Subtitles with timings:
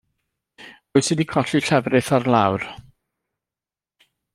[0.93, 2.69] Pwy sy' 'di colli llefrith ar lawr?